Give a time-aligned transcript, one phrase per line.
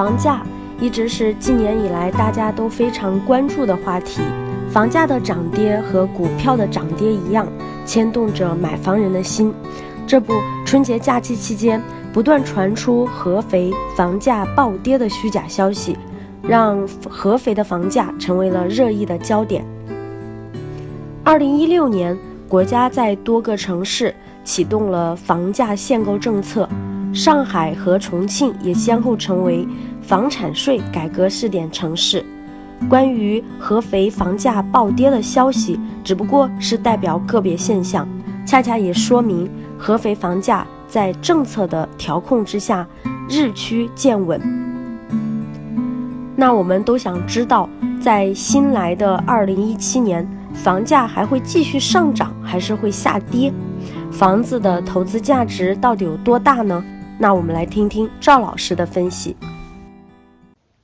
[0.00, 0.42] 房价
[0.80, 4.22] 一直是近年以来大家都非常关注的话题。
[4.70, 7.46] 房价的涨跌和股票的涨跌一样，
[7.84, 9.52] 牵动着买房人的心。
[10.06, 10.32] 这不，
[10.64, 11.82] 春节假期期间
[12.14, 15.98] 不断传出合肥房价暴跌的虚假消息，
[16.40, 19.62] 让合肥的房价成为了热议的焦点。
[21.22, 22.16] 二零一六年，
[22.48, 24.14] 国家在多个城市
[24.44, 26.66] 启动了房价限购政策。
[27.12, 29.66] 上海和重庆也先后成为
[30.00, 32.24] 房产税改革试点城市。
[32.88, 38.08] 关于合肥房价暴跌的消息，只不过是代表个别现象，
[38.46, 42.86] 恰恰也说明合肥房价在政策的调控之下
[43.28, 44.40] 日趋见稳。
[46.36, 47.68] 那我们都想知道，
[48.00, 53.52] 在新来的二零一七年，房价还会继续上涨，还是会下跌？
[54.10, 56.82] 房子的投资价值到底有多大呢？
[57.22, 59.36] 那我们来听听赵老师的分析。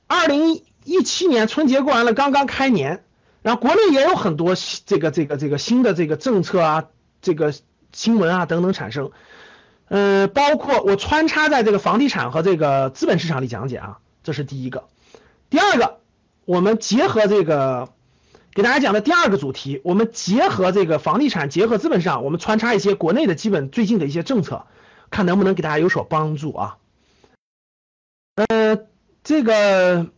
[0.05, 3.03] 二零一七年春节过完了，刚刚开年，
[3.41, 4.53] 然后国内也有很多
[4.85, 6.85] 这个这个这个新的这个政策啊，
[7.23, 7.55] 这个
[7.91, 9.09] 新闻啊等等产生。
[9.87, 14.83] 呃，包括我穿插在这个房地产和这个资本市场里讲解啊，这是第一个。
[15.49, 15.97] 第二个，
[16.45, 17.89] 我们结合这个
[18.53, 24.67] 给大家讲的第二个主题，我们结合这个房地产，结合资本市场，我们穿插一些国内的基本最近的一些政策。
[25.09, 26.77] 看能不能给大家有所帮助啊？
[28.35, 28.79] 呃，
[29.23, 30.11] 这个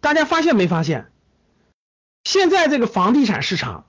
[0.00, 1.10] 大家发现没发现？
[2.24, 3.86] 现在这个房地产市场，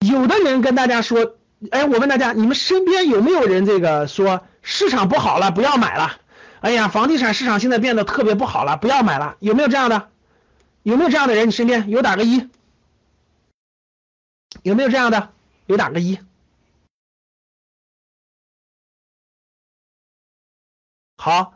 [0.00, 1.36] 有的人跟大家说，
[1.70, 6.20] 哎，我问大家，你们身边有没有人这个说市场不好了，不要买了？
[6.60, 9.36] 哎呀，房地产市场现在变得特别不好了，不要买了？
[9.40, 10.10] 有没有这样的？
[10.82, 11.48] 有没有这样的人？
[11.48, 12.50] 你身边有打个一？
[14.62, 15.30] 有没有这样的？
[15.66, 16.18] 有打个一？
[21.24, 21.54] 好，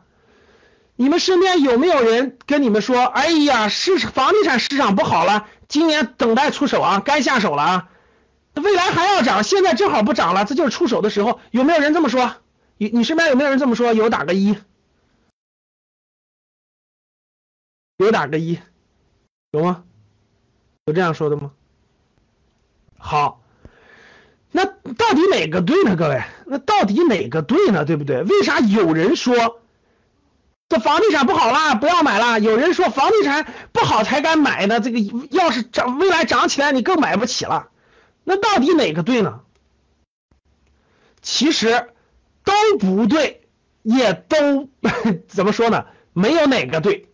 [0.95, 7.89] 你们身边有没有人跟你们说，哎呀，市房地产市场不好了，今年等待出手啊，该下手了啊，
[8.55, 11.39] 未来还要涨，现在正好不涨了，这就是出手的时候。
[11.51, 12.37] 有没有人这么说？
[12.77, 13.93] 你你身边有没有人这么说？
[13.93, 14.57] 有打个一，
[17.97, 18.59] 有打个一，
[19.51, 19.83] 有吗？
[20.85, 21.51] 有这样说的吗？
[22.97, 23.38] 好。
[24.93, 25.95] 到底哪个对呢？
[25.95, 27.85] 各位，那到底哪个对呢？
[27.85, 28.21] 对不对？
[28.23, 29.59] 为啥有人说
[30.67, 32.39] 这房地产不好啦，不要买了？
[32.39, 34.79] 有人说房地产不好才敢买呢？
[34.79, 34.99] 这个
[35.31, 37.69] 要是涨，未来涨起来你更买不起了。
[38.23, 39.41] 那到底哪个对呢？
[41.21, 41.87] 其实
[42.43, 43.41] 都不对，
[43.81, 44.69] 也都
[45.27, 45.85] 怎么说呢？
[46.13, 47.07] 没有哪个对。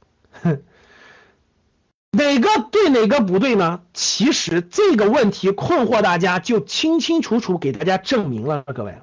[2.16, 3.82] 哪个对哪个不对呢？
[3.94, 8.64] 其实这个问题困惑大家，就清清楚楚给大家证明了。
[8.74, 9.00] 各位，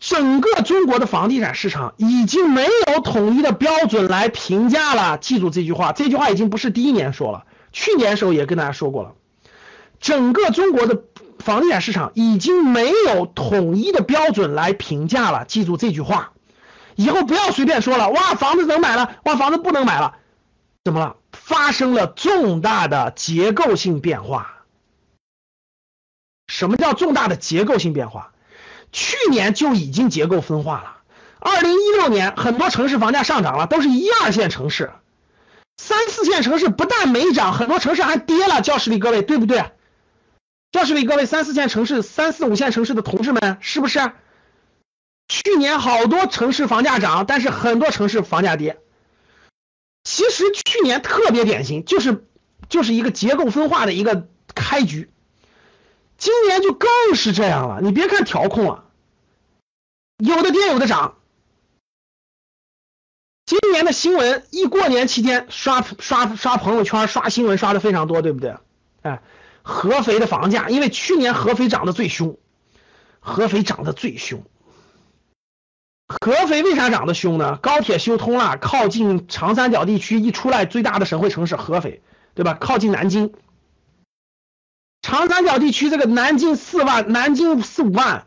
[0.00, 5.16] 整个中国的房地产市场已经没有统一的标准来评价了。
[5.16, 9.12] 记住这句话，这句话已经不是第一年说了，去年时候也跟大家说过了。
[10.00, 11.04] 整个中国的
[11.38, 15.44] 房地产市场已经没有统一的标准来评价了。
[15.44, 16.32] 记住这句话，
[16.96, 18.10] 以后不要随便说了。
[18.10, 20.16] 哇，房子能买了，哇，房子不能买了。
[20.84, 21.16] 怎么了？
[21.32, 24.64] 发生了重大的结构性变化。
[26.46, 28.32] 什么叫重大的结构性变化？
[28.90, 30.96] 去年就已经结构分化了。
[31.40, 34.90] 二零一六年，很多城市房价上涨了，都是一二线城市，
[35.76, 38.62] 三四线城市不但没涨，很多城市还跌了。
[38.62, 39.72] 教室里各位，对不对？
[40.72, 44.12] 教室里各位，三四线城市、三四五线城市的同志们，是不是？
[45.28, 48.78] 去年好多城市房价涨，但是很多城市房价跌。
[50.10, 52.24] 其实去年特别典型，就是
[52.70, 55.10] 就是一个结构分化的一个开局，
[56.16, 57.82] 今年就更是这样了。
[57.82, 58.86] 你别看调控了，
[60.16, 61.18] 有的跌有的涨。
[63.44, 68.56] 今年的新闻一过年期间刷刷刷朋友圈刷新闻刷的非常多，对不对？
[69.02, 69.20] 哎，
[69.60, 72.38] 合肥的房价，因为去年合肥涨得最凶，
[73.20, 74.42] 合肥涨得最凶。
[76.08, 77.58] 合肥为啥涨得凶呢？
[77.60, 82.02] 高铁修通了，靠近长三角地区，一出来最大的省会城市合肥，
[82.34, 82.56] 对吧？
[82.58, 83.34] 靠近南京，
[85.02, 88.26] 长三角地区这个南京四万，南京四五万。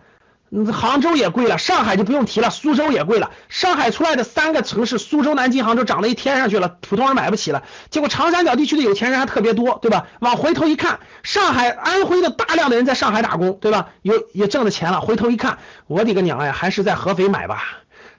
[0.74, 3.32] 杭州也贵了，上海就不用提了，苏州也贵了。
[3.48, 7.64] 上海出来的三个城市，苏州、南京、杭州涨了一天上去了，普通人买不起了。
[7.90, 10.08] 结果长三角地区的有钱人还特别多，对吧？
[10.20, 13.90] 往回头一看，上海、安徽的大量的人在上海打工，对吧？
[14.02, 15.00] 有也挣了钱了。
[15.00, 17.64] 回头一看，我的个娘呀，还是在合肥买吧。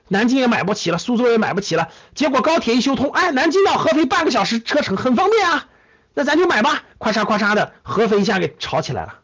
[0.09, 1.89] 南京也买不起了，苏州也买不起了。
[2.15, 5.67] 结果高铁一修通，哎，南京到合肥半个小时车程，很方便啊。
[6.15, 9.22] 那咱就买吧，咵嚓咵嚓的，合肥一下给炒起来了。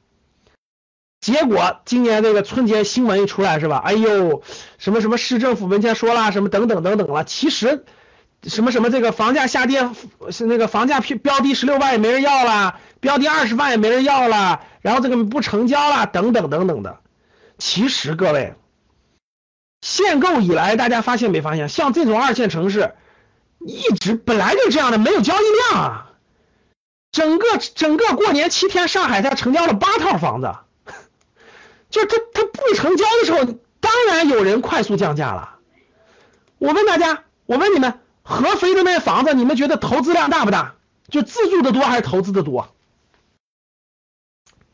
[1.20, 3.82] 结果今年这个春节新闻一出来是吧？
[3.84, 4.42] 哎呦，
[4.78, 7.24] 什么什么市政府文件说啦，什么等等等等了。
[7.24, 7.84] 其实
[8.44, 9.90] 什么什么这个房价下跌
[10.30, 17.00] 是那个房价标标低十六万也没人要了，标低二十万也没人要了，然后这个不成交了，等等等等的。
[17.58, 18.54] 其实各位，
[19.80, 22.94] 限购以来，大家发现没发现，像这种二线城市
[23.58, 26.04] 一直本来就这样的，没有交易量啊。
[27.10, 30.54] 整个整个过年七天，上海才成交了八套房子，
[31.90, 33.44] 就他他不成交的时候，
[33.80, 35.56] 当然有人快速降价了。
[36.58, 40.74] 我问大家，我问你们，合肥的那房子，你们觉得投资量大不大？
[41.08, 42.74] 就自住的多还是投资的多？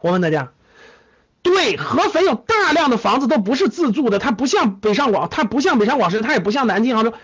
[0.00, 0.52] 我问大家，
[1.42, 7.14] 对，合肥有大量的房子都不是自住的，它不像北上广，它不像北上广深，它也不像南京、杭州。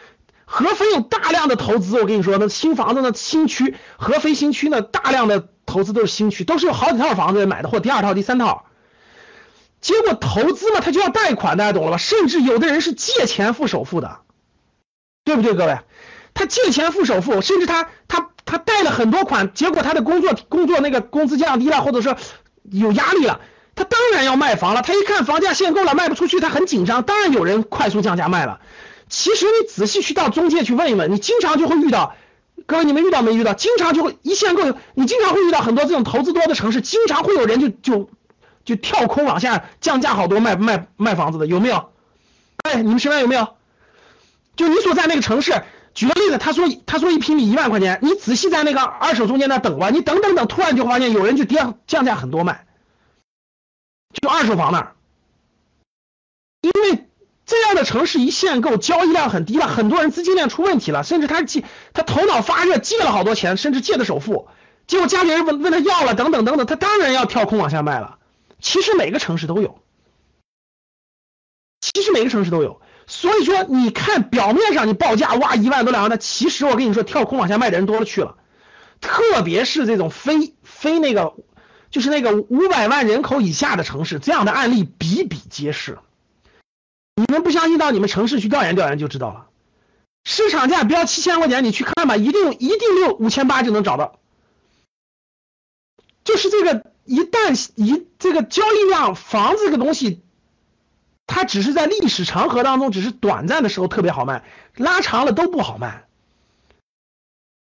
[0.45, 8.67] 合肥有大量的投资，我跟你说，那新房子呢，新区，合肥新区呢，大量的投资都是新区，都是有好几套房子买的，或第二套、第三套。
[9.81, 11.97] 结果投资嘛，他就要贷款，大家懂了吧？
[11.97, 14.19] 甚至有的人是借钱付首付的，
[15.25, 15.79] 对不对，各位？
[16.35, 22.17] 他借钱付首付，甚至他他他贷了很多款，结果他的工作工作那个工资降低了，或者说
[22.71, 23.41] 有压力了，
[23.75, 24.83] 他当然要卖房了。
[24.83, 28.61] 他一看房价限购了，卖不出去，他很紧张，当然有人快速降价卖了。
[29.09, 32.15] 其实你仔细去到中介去问一问，你经常就会遇到，
[32.67, 33.55] 各位你们遇到没遇到？
[33.55, 34.63] 经常就会一限购，
[34.95, 38.11] 你经常会遇到很多这种投资多的城市，经常会有人就就
[38.71, 41.91] 就跳空往下降价好多卖卖卖房子的，有没有？
[42.63, 43.57] 哎，你们身边有没有？
[44.57, 45.63] 就你所在那个城市，
[45.93, 52.65] 举个例子，他说他说一平米一万块钱，你仔细在那个二手中介那等吧，你等等等，突然就发现有人就跌降价很多卖，
[54.13, 54.93] 就二手房那儿，
[56.63, 57.07] 因为。
[57.47, 64.47] 这样的城市一限购，交易量很低了，很多人资金链出问题了，甚至他借他头脑发热借了好多钱，甚至借的首付，
[64.87, 68.19] 结果家里人问问他要了，等等等等，他当然要跳空往下卖了。
[68.61, 69.81] 其实每个城市都有，
[71.81, 78.37] 其实每个城市都有，所以说你看表面上你报价哇一万多两万的，其实我跟你说跳空往下卖的人多了去了，
[79.01, 81.35] 特别是这种非非那个
[81.91, 85.99] 就是那个五百万人口以下的城市，这样的案例比比皆是。
[87.17, 89.49] 你们不相信，到你们城市去调研调研就知道了。
[90.25, 94.20] 市场价标七千块钱，你去看吧，一定一定六五千八就能找到。
[96.25, 100.23] 就是这个，一旦一这个交易量，房子这个东西，
[101.27, 104.45] 它只是在历史长河当中，只是短暂的时候特别好卖，
[104.77, 106.07] 拉长了都不好卖。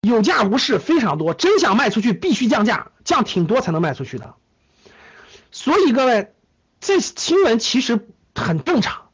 [0.02, 4.34] 有价无市非常多，真想卖出去必须降价，降挺多才能卖出去的。
[5.50, 6.34] 所以各位，
[6.80, 9.08] 这新闻其实很正常。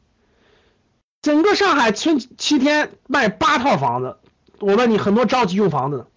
[1.21, 4.17] 整个上海春七天卖八套房子，
[4.59, 6.07] 我问你，很多着急用房子的，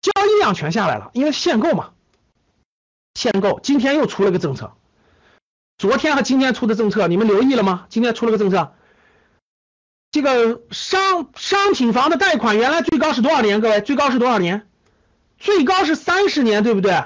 [0.00, 1.90] 交易量全下来了，因为限购嘛，
[3.14, 3.60] 限购。
[3.62, 4.72] 今天又出了个政策，
[5.78, 7.86] 昨天和今天出的政策，你们留意了吗？
[7.88, 8.74] 今天出了个政策，
[10.10, 13.60] 这个商商品房的贷款原来最高是多少年？
[13.60, 14.66] 各位，最高是多少年？
[15.38, 17.04] 最高是三十年，对不对？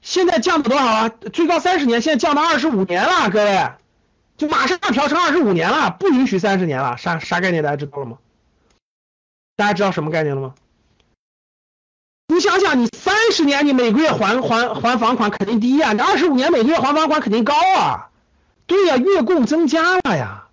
[0.00, 1.08] 现在降到多少啊？
[1.08, 3.70] 最高三十年，现在降到二十五年了，各位。
[4.36, 7.64] 就马上要调成二十五年了，不允许三十年了，啥啥概念？
[7.64, 8.18] 大家知道了吗？
[9.56, 10.54] 大家知道什么概念了吗？
[12.28, 18.10] 你想想，你三十年你每个月还还还房款肯定低呀，你二十五年每个月还房款肯定高啊。
[18.66, 20.48] 对呀，月供增加了呀。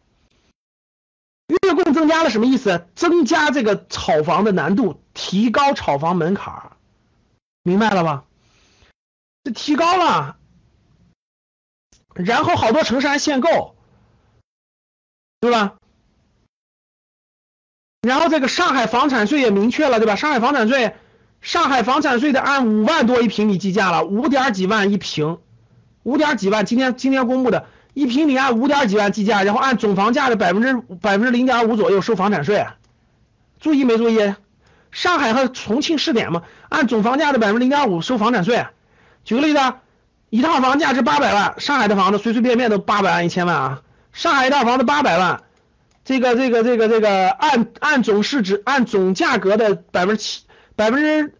[1.47, 2.87] 月供增加了什么意思？
[2.95, 6.71] 增加这个炒房的难度，提高炒房门槛儿
[7.61, 8.23] 明白了吧？
[9.43, 10.37] 这提高了，
[12.15, 13.75] 然后好多城市还限购。
[15.41, 15.75] 对吧？
[18.01, 20.15] 然后这个上海房产税也明确了，对吧？
[20.15, 20.95] 上海房产税，
[21.45, 25.37] 上海房产税的按五万多一平米计价了，五点几万一平，
[26.01, 32.65] 五点几万，今天今天公布的一平米按五点几万计价，然后按总房价的百分之百分之零点五左右收房产税，
[33.59, 34.33] 注意没注意？
[34.89, 38.65] 上海和重庆试点嘛，按总房价的百分之零点五收房产税。
[39.23, 39.59] 举个例子，
[40.31, 43.81] 一套房价值八百万，上海的房子随随便便都八百万一千万啊。
[44.13, 45.43] 上海一套房子八百万，
[46.05, 50.41] 这个这个这个这个按按总市值按总价格的百分之七
[50.75, 51.33] 百分之，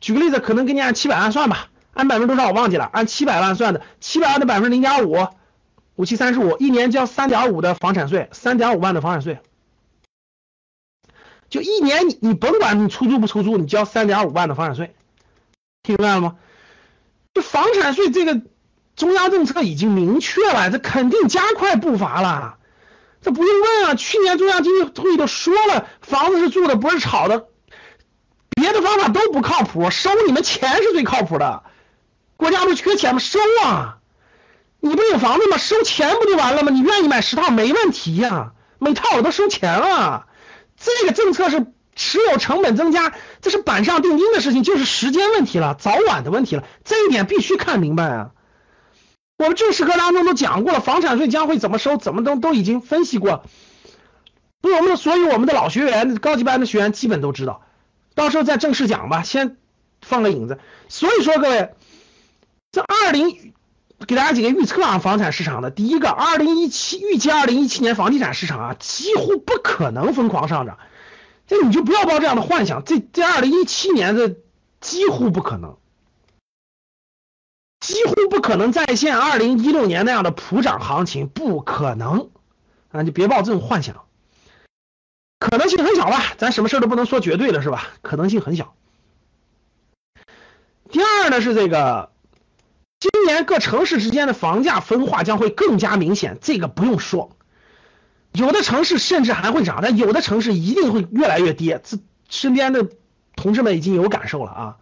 [0.00, 5.28] 举个例子，可能给你按七百万算吧，按百分之多少我忘记了，按七百万算的，七百万的百分之零点五，
[5.96, 9.40] 五七三十五，一年交三点五的房产税，三点五万的房产税，
[11.48, 14.94] 就一年你你甭管你出租不出租，你交三点五万的房产税，
[15.82, 16.36] 听明白了吗？
[17.32, 18.42] 就房产税这个。
[18.96, 22.58] 中央政策已经明确了，这肯定加快步伐了，
[23.20, 23.96] 这不用问啊。
[23.96, 27.48] 去年中央经济会议都说了，房子是住的，不是炒的，
[28.64, 31.64] 别的方法都不靠谱，收你们钱是最靠谱的。
[32.38, 33.20] 国家不缺钱吗？
[33.20, 33.98] 收啊！
[34.80, 35.58] 你不有房子吗？
[35.58, 36.70] 收钱不就完了吗？
[36.72, 40.24] 你愿意买十套没问题呀，每套我都收钱了。
[40.78, 46.64] 这个政策是持有成本增加，这是板上钉钉的事情，就是时间问题了，早晚的问题了。
[46.84, 48.30] 这一点必须看明白啊。
[49.36, 53.44] 我们正式课当中都讲过了，房产税将会怎么收，怎么都都已经分析过。
[54.62, 57.60] 我们，所以我们的老学员、高级班的学员基本都知道。
[58.14, 59.56] 到时候再正式讲吧，先
[60.00, 60.58] 放个影子。
[60.88, 61.74] 所以说各位，
[62.72, 63.52] 这二零。
[64.06, 70.78] 给大家几个预测啊，房产市场的第一个，二零一七预计二零一七年房地产市场啊，几乎不可能疯狂上涨，
[71.46, 74.36] 这你就不要抱这样的幻想，这这二零一七年的
[74.80, 75.78] 几乎不可能，
[77.80, 82.28] 几乎不可能再现二零一六年那样的普涨行情，不可能
[82.90, 84.04] 啊，就别抱这种幻想，
[85.44, 87.88] 可能性很小吧，咱什么事都不能说绝对的是吧？
[88.00, 88.74] 可能性很小。
[90.90, 92.10] 第二呢是这个。
[92.98, 97.36] 今年各城市之间的房价分化将会更加明显，这个不用说，
[98.32, 101.82] 有的城市甚至还会涨，但有的城市一定会越来越跌。
[101.84, 101.98] 这
[102.30, 102.88] 身边的
[103.36, 104.76] 同志们已经有感受了啊！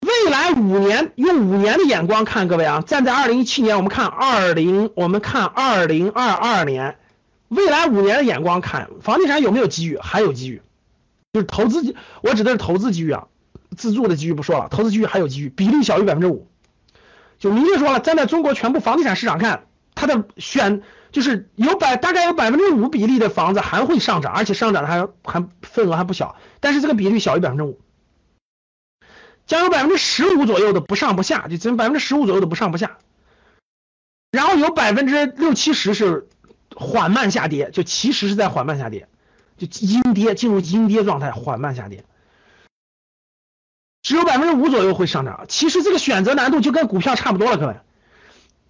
[0.00, 6.98] 未来五年，用五年的眼光看，各位啊，站在二零一七年，我们看二零，我们看二零二二年，
[7.48, 9.98] 未来五年的眼光看，房地产有没有机遇？
[9.98, 10.62] 还有机遇，
[11.32, 13.28] 就是投资，我指的是投资机遇啊。
[13.76, 16.48] 自住的机遇不说了，投资机遇还有机遇，比例小于百分之五，
[17.38, 27.78] 就明确说了，站在中国全部房地产市场看，它的选就是有百大概有百分之五比例的房子还会上涨，而且上涨的还还份额还不小，但是这个比例小于百分之五，
[29.46, 32.96] 将有百分之十五左右的不上不下，就只百分之十五左右的不上不下，
[34.32, 36.26] 然后有百分之六七十是
[36.78, 39.08] 缓慢下跌，就其实是在缓慢下跌，
[39.56, 42.04] 就阴跌进入阴跌状态，缓慢下跌。
[44.02, 47.76] 只有百分之五左右会上涨，其实这个选择难度就跟股票差不多了，各位，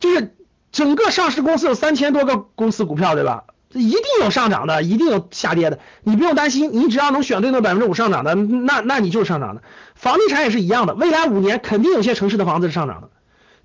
[0.01, 0.35] 就是
[0.73, 3.45] 整个上市公司有三千多个公司股票，对吧？
[3.75, 9.63] 一定有上涨的，一定有下跌的，你不用担心，你只要能选对那百分之五上涨的，那那你就是上涨的。
[9.95, 13.11] 房地产也是一样的，未来五年肯定有些城市的房子是上涨的，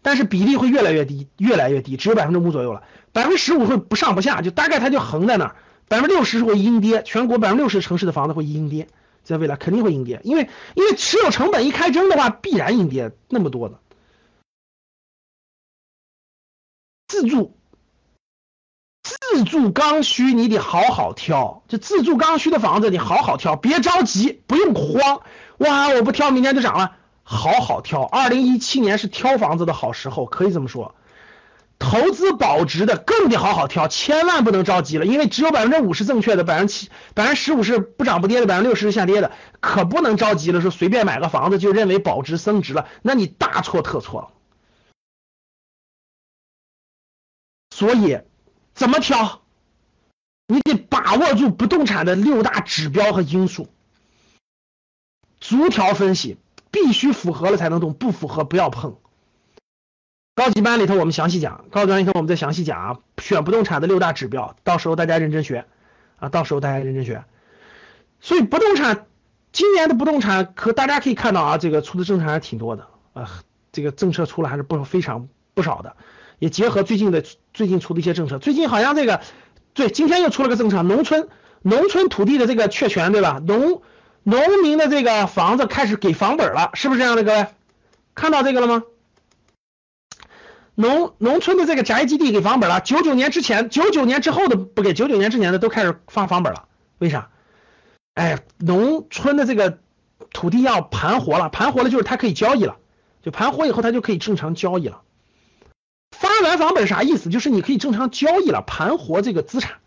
[0.04, 5.56] 但是比例会越来越低，越来越低，只有百分之五左右了，百分之十五会不上不下，就大概它就横在那儿，
[5.88, 8.88] 百分之六十会阴跌，全国百分之六十城市的房子会阴跌。
[9.24, 13.80] 在未来肯定会阴跌，因为因为持有成本一开征的话，必然阴跌那么多的。
[17.08, 17.56] 自住，
[19.02, 25.22] 自住刚需你得好好挑，就自住刚需的房子你好好挑，别着急，不用慌。
[25.60, 28.04] 哇，我不挑，明天就涨了，好好挑。
[28.04, 30.94] 二零一七年是挑房子的好时候，可以这么说。
[31.80, 44.30] 投资保值的更得好好挑，千万不能着急了，因为只有百分之五是正确的，百分之七、百分之十五是不涨不跌的，百分之六十是下跌的，可不能着急了，说随便买个房子就认为保值升值了，那你大错特错了。
[47.76, 48.20] 所以
[48.74, 49.42] 怎么挑？
[50.48, 53.68] 你得把握住不动产的六大指标和因素，
[55.40, 56.38] 逐条分析，
[56.74, 58.98] 必须符合了才能动，不符合不要碰。
[60.34, 65.66] 高级班里头我们详细讲，高级班里头我们再详细讲啊，选不动产的六大指标，到时候大家认真学
[66.18, 67.24] 啊，到时候大家认真学。
[68.20, 69.06] 所以不动产
[69.52, 73.30] 今年的不动产可大家可以看到啊，这个出的政策还是挺多的啊，
[73.72, 75.96] 这个政策出了还是不非常不少的，
[76.40, 79.22] 也结合最近的最近出的一些政策，最近好像这个
[79.76, 81.30] 对，今天又出了个政策，农村
[81.62, 83.40] 农村土地的这个确权对吧？
[83.46, 83.84] 农
[84.24, 87.48] 农民的这个房子开始给房本了，是不是这样的各位？
[88.16, 88.84] 看到这个了吗？
[90.76, 96.68] 农农村的这个宅基地给房本了，九九年之前、九九年之后的不给，九九年之前的都开始发房本了。
[96.98, 97.30] 为啥？
[98.16, 99.80] 哎，农村的这个
[100.32, 102.78] 土地要盘活了，盘活了就是它可以交易了，
[103.22, 105.02] 就盘活以后它就可以正常交易了。
[106.12, 107.30] 发完房本啥意思？
[107.30, 109.80] 就是你可以正常交易了，盘活这个资产，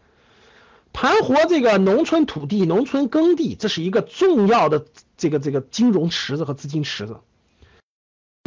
[0.96, 4.86] 盘活这个农村土地、农村耕地，这是一个重要的
[5.18, 7.18] 这个这个金融池子和资金池子。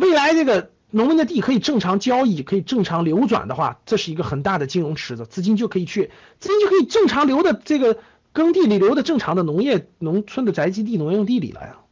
[0.01, 0.71] 未来这个。
[0.91, 7.99] 农民的地可以正常交易，可以正常流转的话，这是一个很大的金融池子，资金就可以去，资金就可以正常流的这个
[8.31, 11.85] 耕地里流的正常的农业农村的宅基地、农用地里来啊。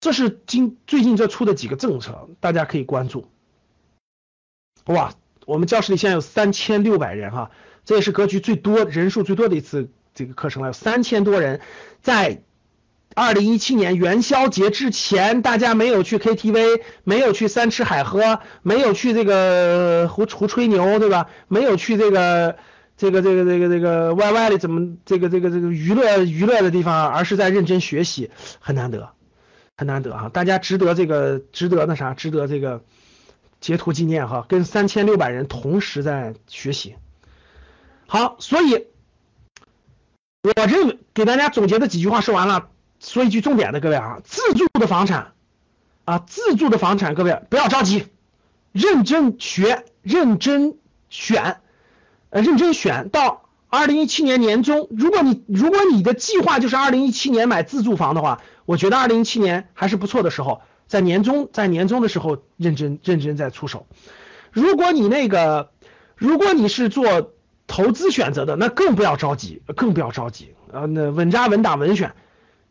[0.00, 3.26] 这是今最近这出的几个政策，大家可以关注。
[4.84, 5.14] 哇，
[5.46, 7.50] 我们教室里现在有三千六百人哈，
[7.84, 11.60] 这也是格局最多、人数最多的一次这个课程了，有三千多人
[12.00, 12.42] 在。
[13.14, 21.28] 二零一七年元宵节之前，大家没有去 KTV，没有去三吃海喝，没有去这个胡胡吹牛，对吧？
[21.46, 22.56] 没有去这个
[22.96, 29.10] 这个这个这个这个 YY 的怎么这个这个这个娱乐娱乐的地方，而是在认真学习，很难得，
[29.76, 30.30] 很难得哈！
[30.30, 32.82] 大家值得这个值得那啥，值得这个
[33.60, 36.94] 截图纪念哈，跟三千六百人同时在学习。
[38.12, 38.88] 好，所以
[40.42, 42.68] 我认为给大家总结的几句话说完了，
[43.00, 45.32] 说一句重点的，各位啊，自住的房产
[46.04, 48.04] 啊，自住的房产，各位不要着急，
[48.70, 50.76] 认真学，认真
[51.08, 51.62] 选，
[52.28, 60.60] 呃，认真选到二零一七年年中，如果你如果你的计划就是二零一七年买自住房的话，我觉得二零一七年还是不错的时候。
[60.86, 63.86] 在年终，在年终的时候认真认真再出手。
[64.50, 65.70] 如果你那个，
[66.14, 67.32] 如果你是做
[67.66, 70.84] 投资选择的，那更不要着急，更不要着急啊！
[70.86, 72.12] 那稳扎稳打稳选，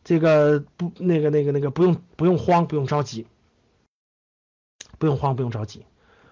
[0.03, 3.25] 这个不那个那个那个不用不用慌，不用着急，
[4.97, 5.85] 不用慌，不用着急。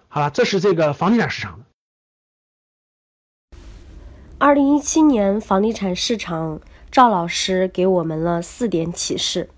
[0.08, 3.58] 好了，这是这个房地产市场的。
[4.38, 9.48] 二零一七年房地产市场，赵老师给我们了四点启示：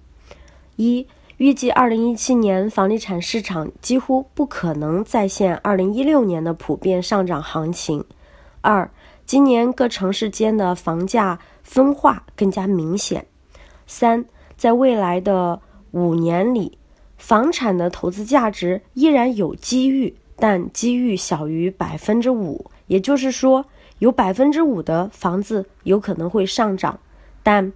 [0.77, 1.07] 一。
[1.39, 8.05] 预计二零一七年房地产市场几乎不可能再现二零一六年的普遍上涨行情。
[8.63, 8.91] 二，
[9.27, 13.27] 今年各城市间的房价分化更加明显。
[13.87, 14.25] 三，
[14.57, 16.79] 在未来的五年里，
[17.19, 23.67] 房产的投资价值依然有机遇，但机遇小于百分之五，也就是说，
[23.99, 26.99] 有百分之五的房子有可能会上涨，
[27.43, 27.73] 但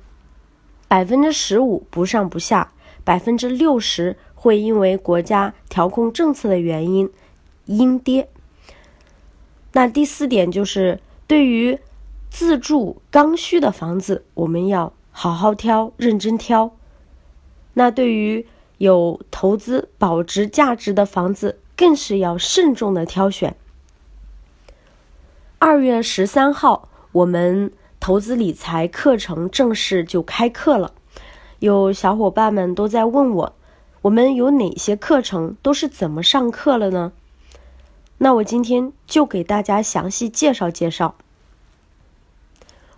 [0.89, 2.73] 百分之十五不上不下。
[3.05, 7.09] 百分之六十会因为国家调控政策的原因
[7.67, 8.29] 阴跌。
[9.77, 11.79] 那第四点就是，对于
[12.31, 16.75] 自住刚需的房子，我们要好好挑，认真挑。
[17.75, 18.47] 那对于
[18.79, 23.55] 有投资保值价值的房子，更是要慎重的挑选。
[25.59, 30.95] 二月十三号，我们投资理财课程正式就开课了。
[31.59, 33.55] 有小伙伴们都在问我，
[34.01, 37.13] 我们有哪些课程都是怎么上课了呢？
[38.19, 41.17] 那我今天就给大家详细介绍介绍。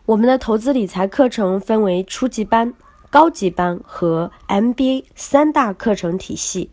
[0.07, 2.73] 我们的投资理财课程分为初级班、
[3.11, 6.71] 高级班和 MBA 三大课程体系。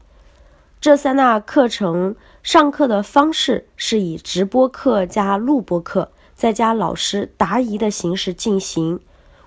[0.79, 8.99] 这三大课程上课的方式是以直播课加录播课，再加老师答疑的形式进行。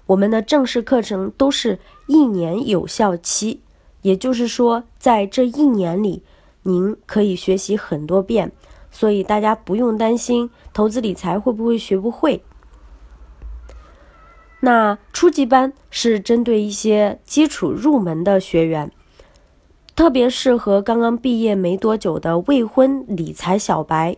[0.07, 3.61] 我们的正式课程都是一年有效期，
[4.03, 6.23] 也就是说，在这一年里，
[6.65, 8.51] 您可以学习很多遍，
[8.99, 12.43] 所以大家不用担心投资理财会不会学不会。
[14.59, 18.91] 那初级班是针对一些基础入门的学员，
[19.95, 24.17] 特别适合刚刚毕业没多久的未婚理财小白。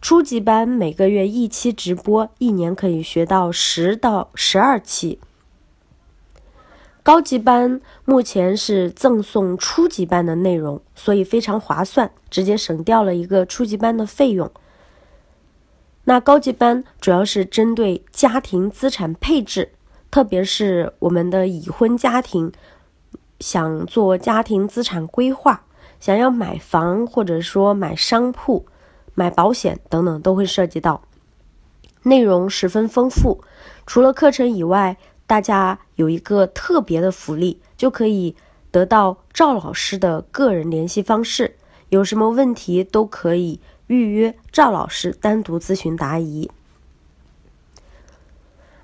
[0.00, 5.18] 初级班每个月一期直播，一年可以学到十到十二期。
[7.04, 14.50] 高级班目前是赠送初级班的内容，所以非常划算，直接省掉了一个初级班的费用。
[16.04, 19.72] 那高级班主要是针对家庭资产配置，
[20.10, 22.50] 特别是我们的已婚家庭
[23.38, 25.66] 想做家庭资产规划，
[26.00, 28.64] 想要买房或者说买商铺。
[29.16, 31.02] 买保险等等都会涉及到，
[32.02, 33.44] 内容十分丰富。
[33.86, 38.36] 除了课程以外，大家有一个特别的福利，就可以
[38.70, 41.56] 得到赵老师的个人联系方式，
[41.88, 46.50] 有什么问题都可以预约赵老师单独咨询答疑。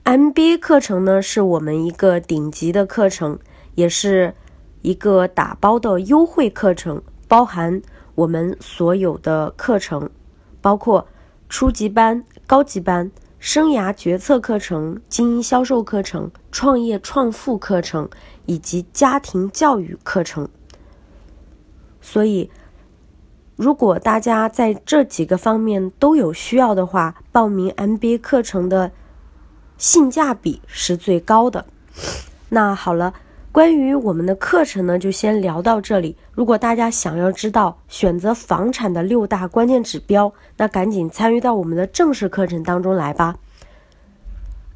[0.05, 3.39] MBA 课程呢，是我们一个顶级的课程，
[3.75, 4.35] 也是
[4.83, 7.83] 一个打包的优惠课程，包含
[8.15, 10.11] 我们所有的课程。
[10.63, 11.07] 包括
[11.49, 18.09] 初级班、高级班、生涯决策课程、经营销售课程、创业创富课程
[18.45, 20.47] 以及家庭教育课程。
[22.03, 22.51] 所以，
[23.57, 28.93] 如果大家在这几个方面都有需要的话，报名 MBA 课程的
[29.79, 31.65] 性价比是最高的。
[32.51, 33.15] 那好了。
[33.53, 36.17] 关于我们的课程呢，就先聊到这里。
[36.33, 43.37] 如果大家想要知道选择房产的六大关键指标，那赶紧参与到我们的正式课程当中来吧。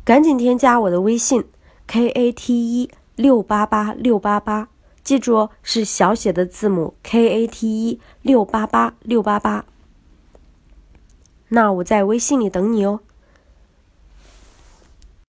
[0.05, 1.45] 赶紧添加我的微信
[1.87, 4.69] k a t e 六八八六八八，
[5.05, 9.65] 记住哦，是小写的字母 k a t e 六八八六八八。
[11.49, 12.99] 那我在微信里等你哦。